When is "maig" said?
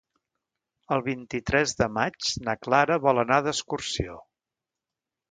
1.97-2.29